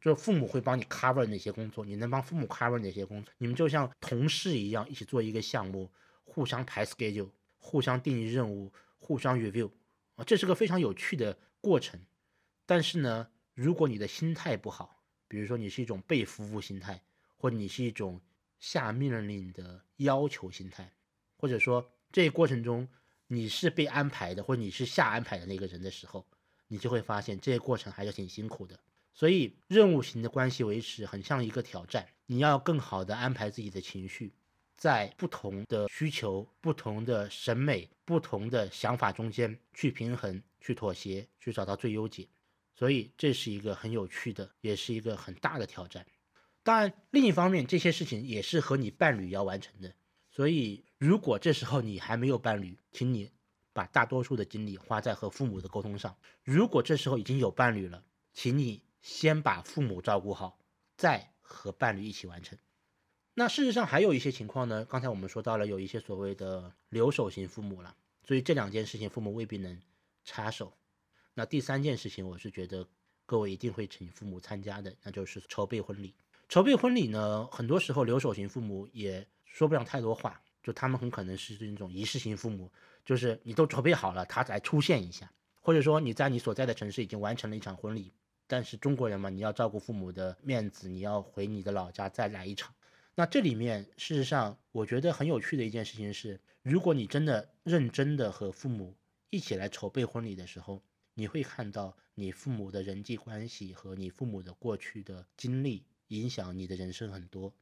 [0.00, 5.90] 就父母会帮你 cover 那些工作，你能帮父母 cover 哪些工作，你们就像同事一样一起做一个项目，
[6.24, 9.70] 互相排 schedule，互相定义任务，互相 review
[10.16, 12.04] 啊，这是个非常有趣的过程。
[12.66, 17.02] 但是呢，如果你的心态不好，比如说，你是一种被服务心态，
[17.36, 18.20] 或者你是一种
[18.58, 20.92] 下命令的要求心态，
[21.36, 22.88] 或者说这一过程中
[23.26, 26.26] 你是被安排的，或者你是下安排的那个人的时候，
[26.66, 28.78] 你就会发现这个过程还是挺辛苦的。
[29.14, 34.32] 所以，任务型的关系维持很像一个挑战，你要更好的安排自己的情绪，
[34.76, 42.28] 在不同的需求、不同的审美、不同的想法中间去平衡、去妥协、去找到最优解。
[42.76, 46.06] 所以这是一个很有趣的，也是一个很大的挑战。
[46.68, 49.94] 当然，另一方面，这些事情也是和你伴侣要完成的。
[50.28, 53.32] 所以，如果这时候你还没有伴侣，请你
[53.72, 56.12] 把大多数的精力花在和父母的沟通上；
[56.44, 58.04] 如果这时候已经有伴侣了，
[58.34, 60.58] 请你先把父母照顾好，
[60.94, 62.58] 再和伴侣一起完成。
[63.32, 69.80] 那事实上还有一些情况呢，刚才我们说到了有一些所谓的留守型父母了，所以这两件事情父母未必能
[70.22, 70.70] 插手。
[71.32, 72.86] 那第三件事情，我是觉得
[73.24, 76.14] 各位一定会请父母参加的，那就是筹备婚礼。
[76.48, 82.72] 筹备婚礼呢，很多时候留守型父母也说不上太多话，就他们很可能是这种仪式型父母，
[83.04, 85.30] 就是你都筹备好了，他才出现一下，
[85.60, 88.14] 或者说你在你所在的城市已经完成了一场婚礼，
[88.46, 92.74] 但是中国人嘛，你要照顾父母的面子，你要回你的老家再来一场。
[93.14, 98.96] 那这里面事实上，我觉得很有趣的一件事情是，如果你真的认真的和父母
[99.28, 100.82] 一起来筹备婚礼的时候，
[101.12, 107.54] 你会看到你父母的人际关系和你父母的过去的经历影响你的人生很多，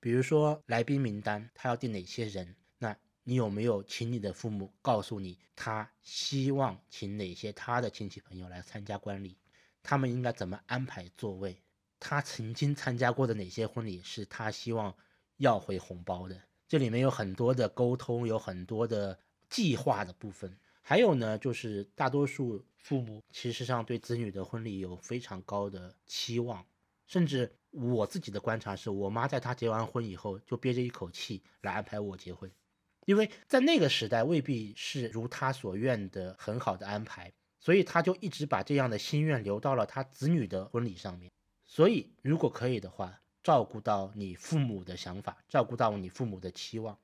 [0.00, 9.36] 比如说来宾名单，他要定哪些人，那你有没有请你的父母告诉你，他希望请哪些他的亲戚朋友来参加观礼？
[9.82, 11.62] 他们应该怎么安排座位？
[12.00, 14.94] 他曾经参加过的哪些婚礼是他希望
[15.38, 16.42] 要回红包的？
[16.68, 20.58] 这里面有很多的沟通，有很多的计划的部分。
[20.82, 26.66] 还有呢，就是大多数父母其实上对子女的婚礼有非常高的期望，
[27.06, 32.50] 甚至我自己的观察是，我妈在她结完婚以后就憋着一口气来安排我结婚。
[33.04, 41.30] 因为在那个时代未必是如她所愿的很好的安排，所以她就一直把这样的心愿留到了她子女的婚礼上面。
[41.64, 46.96] 所以如果可以的话，照顾到你父母的想法，照顾到你父母的期望。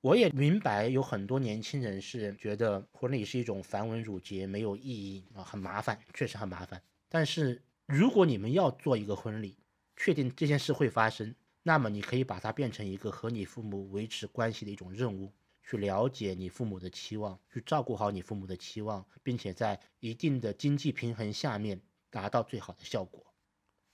[0.00, 6.80] 我也明白有很多年轻人是觉得婚礼是一种繁文缛节，没有意义啊，很麻烦，确实很麻烦。
[7.08, 9.56] 但是如果你们要做一个婚礼，
[9.98, 15.30] 确定这件事会发生，那么你可以把它变成一个和你父母维持关系的一种任务。
[15.70, 23.22] 去了解你父母的期望，去照顾好你父母的期望，并且在一定的经济平衡下面达到最好的效果，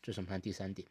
[0.00, 0.86] 这是我们看第三点。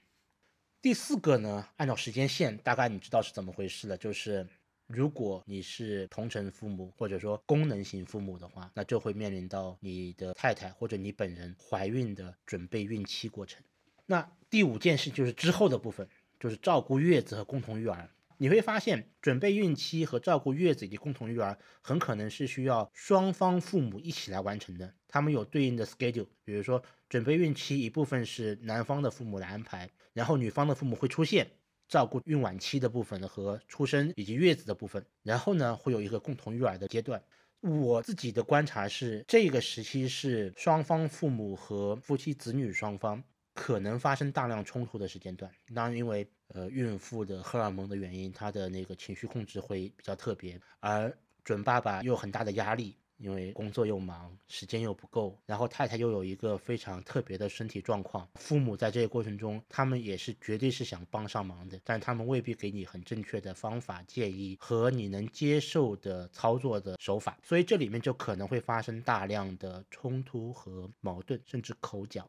[0.81, 4.45] 第四个呢，按照时间线，大概你知道是怎么回事了，就是
[4.87, 13.63] 如果你是同城父母或者说功能型父母的话，那就会面临到你的太太或者你本人怀孕的准备孕期过程。
[14.05, 16.07] 那第五件事就是之后的部分，
[16.39, 18.09] 就是照顾月子和共同育儿。
[18.37, 24.93] 你会发现，准备孕期和照顾月子以及共同育儿，很可能是需要双方父母一起来完成的。
[25.07, 31.49] 他们有对应的 schedule，比如说准备孕期一部分是男方的父母来安排，然后女方的父母会出现
[31.87, 37.23] 照顾孕晚期的部分和出生以及月子的部分，然后呢会有一个共同育儿的阶段。
[37.61, 43.23] 我自己的观察是，这个时期是双方父母和夫妻子女双方。
[43.53, 72.27] 可能发生大量冲突的时间段，当然因为呃孕妇的荷尔蒙的原因，她的那个情绪控制会比较特别，而准爸爸又很大的压力，因为工作又忙，时间又不够，然后太太又有一个非常特别的身体状况，父母在这个过程中，他们也是绝对是想帮上忙的，但他们未必给你很正确的方法建议和你能接受的操作的手法，所以这里面就可能会发生大量的冲突和矛盾，甚至口角。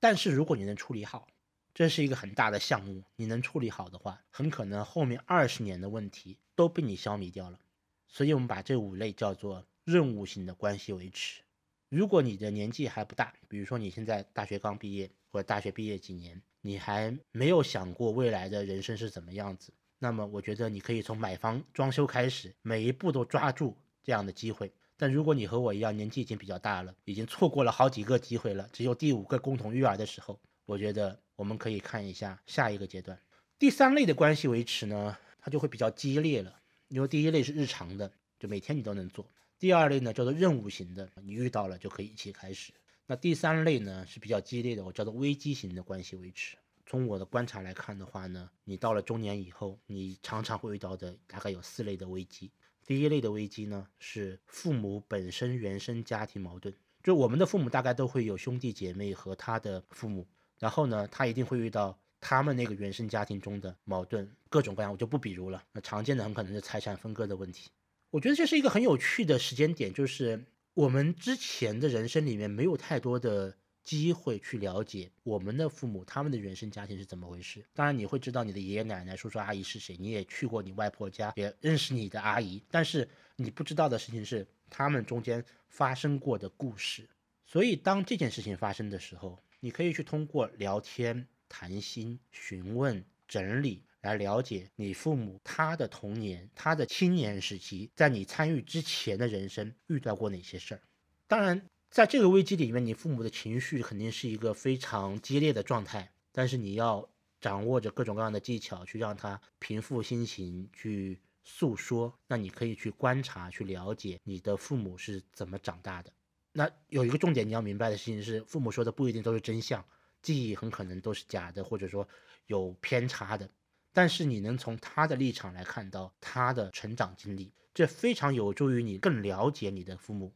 [0.00, 1.28] 但是如果你能处理好，
[1.74, 7.60] 这是一个很大的项目，你能处理好的话，很可能后面二十年的问题都被你消弭掉了。
[8.08, 11.42] 所以，我们把这五类叫做任务型的关系维持。
[11.88, 24.72] 如果你的年纪还不大，比如说你现在大学刚毕业，或者大学毕业几年，你还没有想过未来的人生是怎么样子，那么我觉得你可以从买房、装修开始，每一步都抓住这样的机会。
[25.00, 33.18] 但如果你和我一样年纪已经比较大了，已经错过了好几个机会了，只有第五个共同育儿的时候，我觉得我们可以看一下下一个阶段。
[33.58, 36.54] 第三类的关系维持呢，它就会比较激烈了，
[36.88, 39.24] 因为第一类是日常的，就每天你都能做；
[39.58, 42.70] 第二类呢叫做任务型的，你遇到了就可以一起开始。
[43.06, 46.58] 那第三类呢是比较激烈的，我叫做危机型的关系维持。
[46.84, 52.50] 从我的观察来看的话呢，你到了中年以后，你常常会遇到的大概有四类的危机。
[52.90, 56.74] 第一类的危机呢，是父母本身原生家庭矛盾。
[57.04, 60.26] 就我们的父母大概都会有兄弟姐妹和他的父母，
[60.58, 65.62] 然后呢，他一定会遇到他们那个原生家庭中的矛盾，各种各样，我就不比如了。
[65.70, 67.70] 那常见的很可能是财产分割的问题。
[68.10, 73.54] 我觉得这是一个很有趣的时间点，就是我们之前的人生里面没有太多的。
[73.82, 77.64] 机会去了解我们的父母他们的原生家庭是怎么回事。
[77.74, 82.62] 当然，你会知道你的爷爷奶奶、叔叔阿姨是谁，你也去过你外婆家，也认识你的阿姨。
[82.70, 87.08] 但是你不知道的事情是他们中间发生过的故事。
[87.46, 100.80] 所以，当这件事情发生的时候，你可以去通过聊天、谈心、询问、整理来了解你父母他的童年、他的青年时期，在你参与之前的人生遇到过哪些事儿。
[101.26, 101.69] 当然。
[101.90, 112.16] 在这个危机里面，你父母的情绪肯定是一个非常激烈的状态，但是你要掌握着各种各样的技巧去让他平复心情，去诉说。
[112.28, 116.12] 那你可以去观察、去了解你的父母是怎么长大的。
[116.52, 119.84] 那有一个重点你要明白的事情是，父母说的不一定都是真相，
[120.22, 122.06] 记忆很可能都是假的，或者说
[122.46, 123.50] 有偏差的。
[123.92, 130.32] 但是你能从他的立场来看到他的成长经历，这非常有助于你更了解你的父母。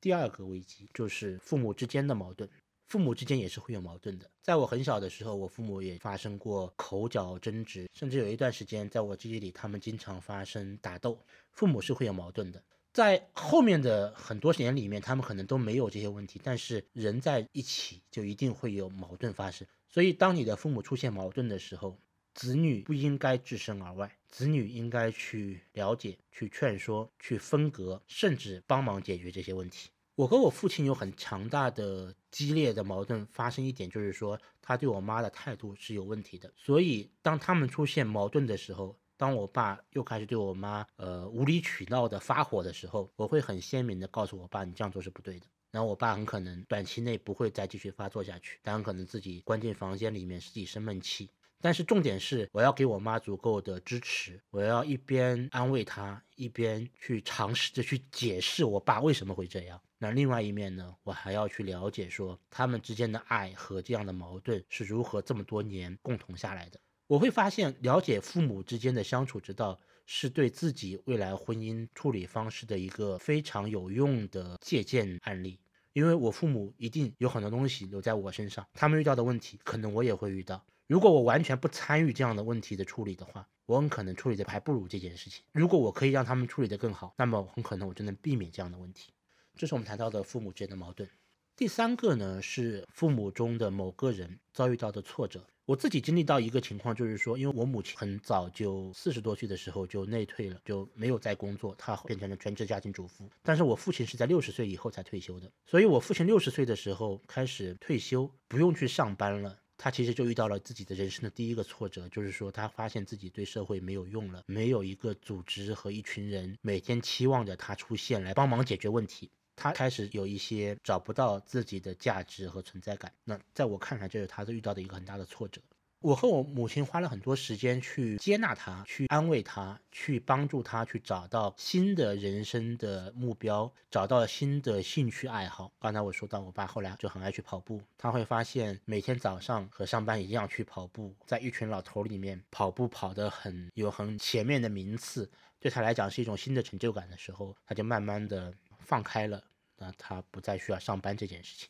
[0.00, 2.48] 第二个危机就是父母之间的矛盾，
[2.86, 4.30] 父母之间也是会有矛盾的。
[4.42, 11.18] 在我很小的时候，我父母也发生过口角争执，甚至有一段时间，在我记忆里，他们经常发生打斗。
[11.50, 12.62] 父母是会有矛盾的。
[12.92, 19.66] 在后面的很多年里面，他们可能都没有这些问题，但是人在一起就一定会有矛盾发生。
[19.88, 21.98] 所以，当你的父母出现矛盾的时候，
[22.34, 29.88] 子女不应该置身而外，子女应该去了解、去劝说、去分隔，甚至帮忙解决这些问题。
[30.14, 36.52] 我和我父亲有很强大的、激烈的矛盾发生一点，就是说他对我妈的态度是有问题的。
[36.54, 45.46] 所以当他们出现矛盾的时候，当我爸又开始对我妈呃无理取闹的发火的时候，我会很鲜明的告诉我爸，你这样做是不对的。
[45.70, 51.30] 然后我爸很可能短期内不会再继续发作下去，但很可能自己关进房间里面自己生闷气。
[51.66, 59.82] 但是重点是，我要给我妈足够的支持，我要一边安慰她，一边去尝试着去解释我爸为什么会这样。
[59.98, 66.78] 那另外一面呢，我还要去了解说他们之间的爱和这样的矛盾是如何这么多年共同下来的。
[67.08, 75.58] 我会发现，了解父母之间的相处之道，是对自己未来婚姻处理方式的一个非常有用的借鉴案例。
[75.94, 80.64] 因为我父母一定有很多东西留在我身上，他们遇到的问题，可能我也会遇到。
[80.86, 85.42] 如果我完全不参与这样的问题的处理的话，我很可能处理的还不如这件事情。
[85.52, 89.12] 如果我可以让他们处理得更好，那么很可能我就能避免这样的问题。
[89.56, 91.08] 这是我们谈到的父母之间的矛盾。
[91.56, 95.44] 第三个呢是父母中的某个人遭遇到的挫折。
[95.64, 103.28] 我自己经历到一个情况，就是说，因为我母亲很早就四十多岁的时候就内退了，就没有再工作，她变成了全职家庭主妇。
[103.42, 109.58] 但是我父亲是在六十岁以后才退休的，所以我父亲六十岁的时候开始退休，不用去上班了。
[109.78, 123.12] 他其实就遇到了自己的人生的第一个挫折，就是说他发现自己对社会没有用了，没有一个组织和一群人每天期望着他出现来帮忙解决问题，他开始有一些找不到自己的价值和存在感。
[123.24, 125.60] 那在我看来，这是他遇到的一个很大的挫折。
[126.06, 135.72] 我和我母亲花了很多时间去接纳他，去安慰他，去帮助他去找到新的人生的目标，找到新的兴趣爱好。
[135.80, 145.28] 刚才我说到，我爸后来就很爱去跑步，他会发现每天早上和上班一样去跑步，在一群老头里面跑步跑得很有很前面的名次，
[145.58, 149.42] 对他来讲是一种新的成就感的时候，他就慢慢的放开了，
[149.76, 151.68] 那他不再需要上班这件事情。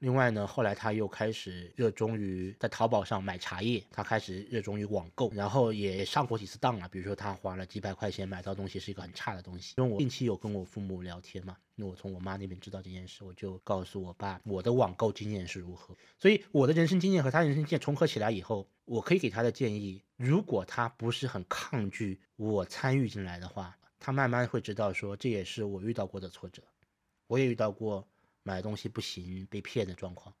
[0.00, 6.88] 另外呢，后来他又开始热衷于在淘宝上买茶叶，他开始热衷于网购，然后也上过几次当了。
[6.88, 9.74] 比如说他花了几百块钱买到东西是一个很差的东西。
[9.76, 15.96] 因为我近期有跟我父母聊天嘛，那我从我妈那边知道这件事，我就告诉我爸我的网购经验是如何。
[16.16, 26.62] 所以我的人生经验和他人生经验重合起来以后，我可以给他的建议，如果他不是很抗拒我参与进来的话，他慢慢会知道说这也是我遇到过的挫折，
[27.26, 28.06] 我也遇到过。
[28.48, 30.34] 买东西不行被骗的状况，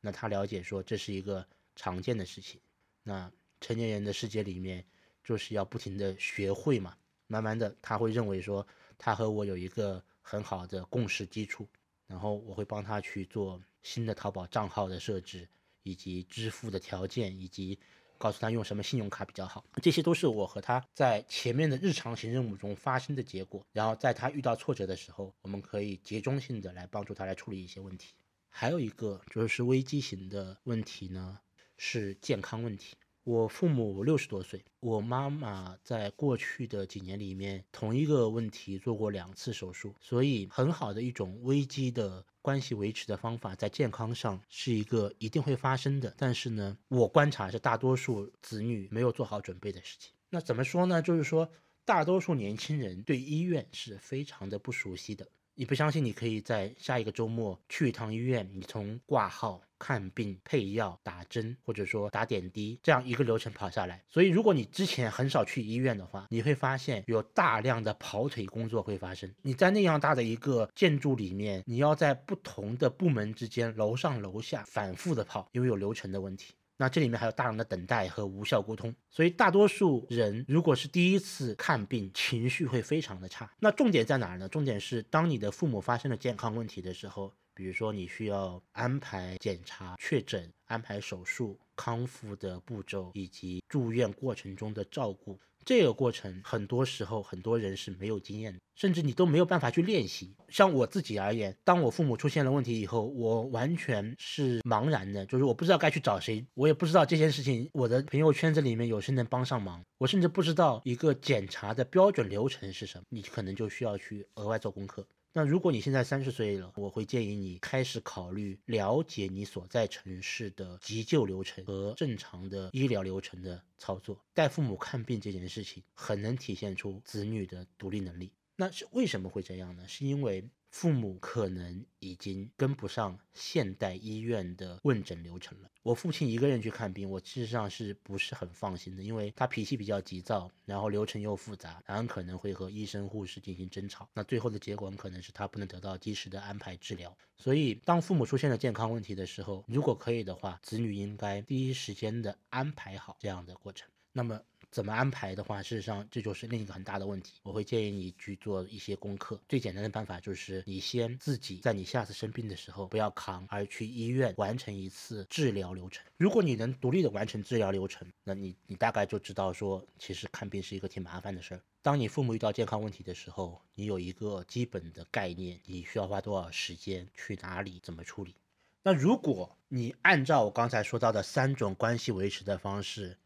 [0.00, 2.60] 那他了解说这是一个常见的事情。
[3.04, 3.30] 那
[3.60, 4.84] 成年人的世界里面
[5.22, 8.66] 就是要不停的学会嘛，慢慢的他会认为说
[8.98, 11.68] 他和我有一个很好的共识基础，
[12.08, 15.48] 然后我会帮他去做新的淘宝账号的设置，
[15.84, 17.78] 以及支付的条件，以及。
[18.18, 23.66] 告诉他用什么信用卡比较好，这些都是我和他在前面的日常型任务中发生的结果。
[23.72, 28.14] 然后在他遇到挫折的时候，我们可以集中性的来帮助他来处理一些问题。
[28.48, 31.38] 还有一个就是危机型的问题呢，
[31.76, 32.96] 是健康问题。
[33.26, 46.14] 我父母六十多岁，我妈妈在过去的几年里面，同一个问题做过两次手术，所以很好的一种危机的关系维持的方法，在健康上是一个一定会发生的。
[46.16, 50.12] 但是呢，我观察是大多数子女没有做好准备的事情。
[50.30, 51.02] 那怎么说呢？
[51.02, 51.50] 就是说，
[51.84, 55.26] 大多数年轻人对医院是非常的不熟悉的。
[55.58, 56.04] 你不相信？
[56.04, 64.04] 你可以在下一个周末去一趟医院，你从挂号、看病、配药、打针，或者说打点滴这样一个流程跑下来。
[64.06, 69.34] 所以，如果你之前很少去医院的话，你会发现有大量的跑腿工作会发生。
[69.40, 76.52] 你在那样大的一个建筑里面，你要在不同的部门之间楼上楼下反复的跑，因为有流程的问题。
[76.76, 83.50] 那这里面还有大量的等待和无效沟通，所以大多数人如果是第一次看病，情绪会非常的差。
[83.60, 84.48] 那重点在哪儿呢？
[84.48, 95.38] 重点是当你的父母发生了健康问题的时候，比如说你需要安排检查、确诊、安排手术、康复的步骤，以及住院过程中的照顾。
[95.66, 100.32] 这个过程很多时候很多人是没有经验的，甚至你都没有办法去练习。
[100.48, 115.04] 像我自己而言，当我父母出现了问题以后，我完全是茫然的，就是我不知道该去找谁，我也不知道这件事情我的朋友圈子里面有谁能帮上忙，我甚至不知道一个检查的标准流程是什么，你可能就需要去额外做功课。
[115.36, 124.18] 那如果你现在三十岁了，我会建议你开始考虑了解你所在城市的急救流程和正常的医疗流程的操作。
[124.32, 128.32] 带父母看病这件事情，很能体现出子女的独立能力。
[128.56, 129.86] 那是为什么会这样呢？
[129.86, 130.42] 是因为。
[130.76, 135.70] 父母可能已经跟不上现代医院的问诊流程了。
[135.82, 139.02] 我父亲一个人去看病，我事实上是不是很放心的？
[139.02, 144.06] 因为他脾气比较急躁，然后流程又复杂，很可能会和医生、护士进行争吵。
[144.12, 147.16] 那最后的结果可能是他不能得到及时的安排治疗。
[147.38, 153.88] 所以，当父母出现了健康问题的时候，如果可以的话，子女应该第一时间的安排好这样的过程。
[154.12, 154.38] 那么。
[154.76, 157.40] 怎么安排的话，事实上这就是另一个很大的问题。
[157.42, 159.40] 我会建议你去做一些功课。
[159.48, 166.04] 最简单的办法就是你先自己在你下次生病的时候不要扛，而去医院完成一次治疗流程。
[166.18, 171.62] 如果你能独立的完成治疗流程，那你你大概就知道说，其实看病是一个挺麻烦的事儿。
[171.80, 178.34] 当你父母遇到健康问题的时候，你有一个基本的概念，你需要花多少时间去哪里怎么处理。
[178.82, 183.16] 那如果你按照我刚才说到的三种关系维持的方式，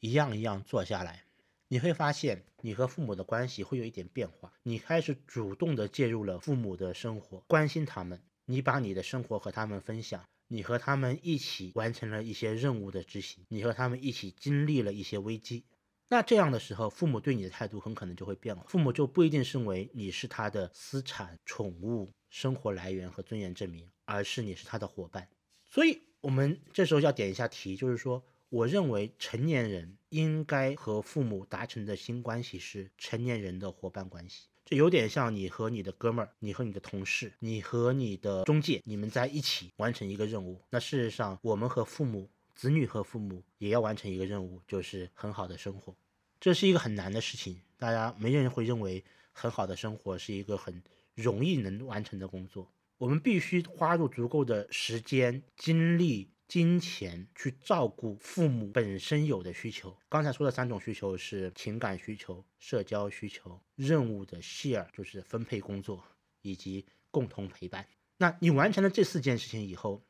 [0.00, 1.24] 一样一样做下来，
[1.68, 4.50] 你会发现你和父母的关系会有一点变化。
[4.62, 15.66] 你开始主动的介入了父母的生活，关心他们，你把你的生活和他们分享，你和他们一起完成了一些任务的执行，你和他们一起经历了一些危机。
[16.08, 18.64] 那这样的时候，父母对你的态度很可能就会变了。
[18.68, 25.28] 父母就不一定认为你是他的私产、宠物、生活来源和尊严证明，而是你是他的伙伴。
[25.68, 28.24] 所以，我们这时候要点一下题，就是说。
[28.50, 40.60] 我认为成年人应该和父母达成的新关系是成年人的伙伴关系，这有点像你和你的哥们儿、你和你的同事、你和你的中介，你们在一起完成一个任务。
[40.68, 45.94] 那事实上，我们和父母、子女和父母也要完成一个任务，就是很好的生活。
[46.40, 50.82] 这是一个很难的事情，大家没人会认为很好的生活是一个很
[51.14, 52.68] 容易能完成的工作。
[52.98, 56.30] 我们必须花入足够的时间、精力。
[56.50, 59.96] 金钱去照顾父母本身有的需求。
[60.08, 66.02] 刚才说的三种需求是情感需求、社交需求、任务的 share，就是分配工作
[66.42, 67.86] 以及共同陪伴。
[68.16, 70.04] 那你完成了这四件事情以后，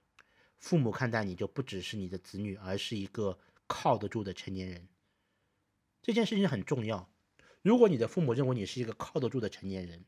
[0.57, 4.89] 父母看待你就不只是你的子女，而是一个靠得住的成年人。
[6.01, 7.07] 这件事情很重要。
[7.61, 10.07] 如果你的父母认为你是一个靠得住的成年人，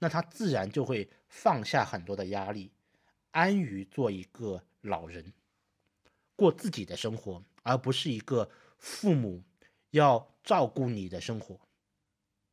[0.00, 2.72] 那他自然就会放下很多的压力，
[3.30, 4.64] 安于做一个。
[4.86, 5.32] 老人
[6.34, 9.42] 过自己的生活，而不是一个父母
[9.90, 11.60] 要照顾你的生活。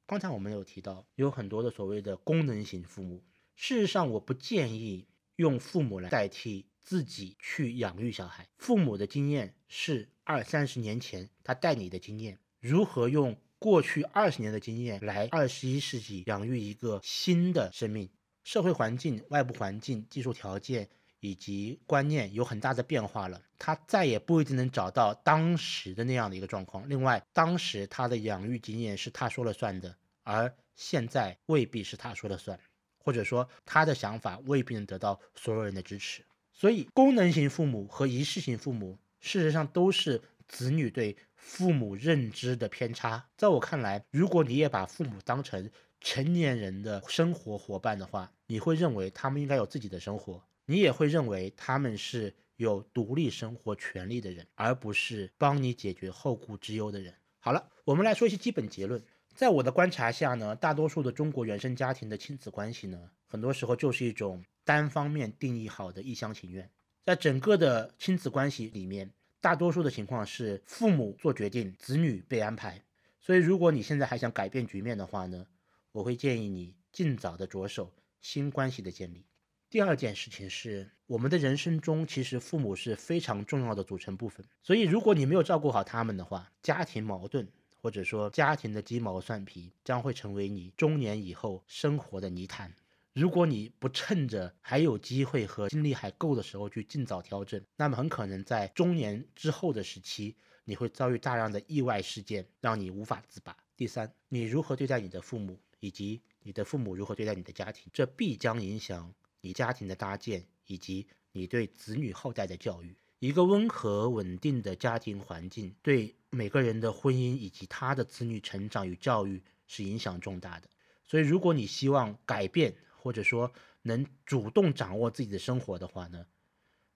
[0.06, 3.24] 刚才我们有提到，有很多的所谓的功能型父母。
[3.56, 5.08] 事实上，我不建议
[5.38, 8.50] 用父母来代替自己去养育小孩。
[8.58, 18.10] 父母的经验是二三十年前他带你的经验，如何用过去二十年的经验来二十一世纪养育一个新的生命？
[18.44, 20.90] 社会环境、外部环境、技术条件。
[21.24, 26.88] 以及观念有很大的变化了，他再也不一定能找到当时的那样的一个状况。
[26.90, 32.60] 另外，当时他的养育经验是他说了算的，而现在未必是他说了算，
[32.98, 36.26] 或者说他的想法未必能得到所有人的支持。
[36.52, 43.26] 所以，功能型父母和仪式型父母，事实上都是子女对父母认知的偏差。
[43.38, 45.72] 在我看来，如果你也把父母当成
[46.02, 50.44] 成年人的生活伙伴的话，你会认为他们应该有自己的生活。
[50.66, 57.14] 你也会认为他们是有独立生活权利的人，而不是帮你解决后顾之忧的人。
[57.40, 59.04] 好了，我们来说一些基本结论。
[59.36, 66.70] 在我的观察下呢，大多数的中国原生家庭的亲子关系呢，很多时候就是一种单方面定义好的一厢情愿。
[67.04, 69.12] 在整个的亲子关系里面，
[69.42, 72.82] 大多数的情况是父母做决定，子女被安排。
[73.20, 75.46] 所以，如果你现在还想改变局面的话呢，
[75.92, 77.92] 我会建议你尽早的着手
[78.22, 79.26] 新关系的建立。
[79.74, 84.46] 第二件事情是，我们的人生中其实父母是非常重要的组成部分。
[84.62, 87.52] 所以，如果你没有照顾好他们的话，家庭矛盾
[87.82, 92.72] 或者说家庭的鸡毛蒜皮将会成为你中年以后生活的泥潭。
[93.14, 103.58] 如果你不趁着还有机会和精力还够的时候去尽早调整，那么很可能在中年之后的时期，你会遭遇大量的意外事件，让你无法自拔。
[103.76, 109.12] 第三，你如何对待你的父母，以及你的父母如何对待你的家庭，这必将影响。
[109.44, 120.70] 你家庭的搭建以及你对子女后代的教育，一个温和稳定的家庭环境对每个人的婚姻以及他的子女成长与教育是影响重大的。
[121.04, 126.26] 所以，如果你希望改变或者说能主动掌握自己的生活的话呢，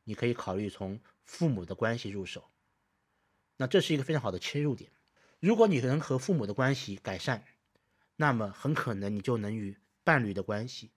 [0.06, 2.50] 你可以考虑从父母的关系入手。
[3.58, 4.90] 那这是一个非常好的切入点。
[5.42, 7.44] 如果你能和父母的关系改善，
[8.16, 9.76] 那么很可能你就能与
[10.06, 10.92] 伴侣的关系。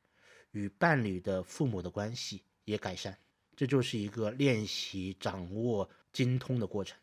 [0.52, 3.18] 与伴侣的父母的关系也改善，
[3.56, 6.98] 这就是一个练习掌握精通的过程。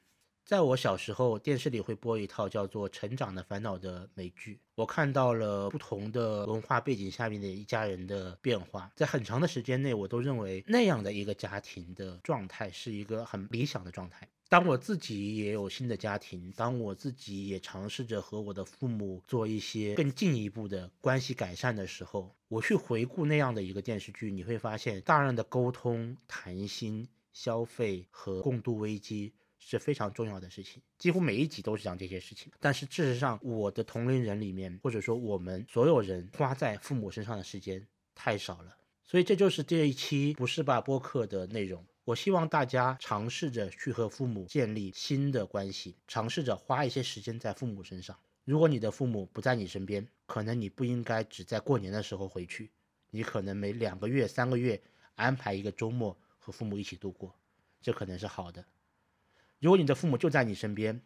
[0.47, 8.89] 在我小时候，电视里会播一套叫做《成长的烦恼》的美剧，我看到了不同的文化背景下面的一家人的变化。
[8.95, 14.25] 在很长的时间内，我都认为那样的一个家庭的状态是一个很理想的状态。
[14.47, 29.33] 当我自己也有新的家庭，当我自己也尝试着和我的父母做一些更进一步的关系改善的时候，我去回顾那样的一个电视剧，你会发现大量的沟通、谈心、消费和共度危机。
[29.69, 32.49] 是非常重要的事情，几乎每一集都是讲这些事情。
[32.57, 38.77] 但是事实上，我的同龄人里面，或者说我们所有人花在父母身上的时间太少了。
[39.03, 41.85] 所以这就是这一期不是吧播客的内容。
[42.05, 48.17] 我希望大家尝试着去和父母建立新的关系，尝试着花一些时间在父母身上。
[48.45, 52.71] 如果你的父母不在你身边，可能你不应该只在过年的时候回去，
[53.11, 54.81] 你可能每两个月、三个月
[55.15, 57.35] 安排一个周末和父母一起度过，
[57.81, 58.63] 这可能是好的。
[59.59, 61.01] 如果你的父母就在你身边，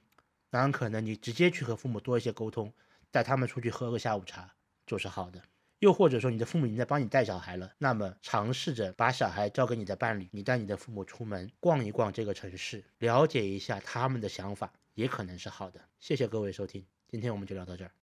[0.50, 2.74] 那很可能你直接去和父母多一些沟通，
[3.10, 4.54] 带他们出去喝个下午茶
[4.86, 5.42] 就是好的。
[5.80, 15.82] 又或者说你的父母已经在帮你带小孩了，那么尝试着把小孩交给你的伴侣，你带你的父母出门逛一逛这个城市，了解一下他们的想法，也可能是好的。
[16.00, 17.92] 谢谢各位收听，今天我们就聊到这儿。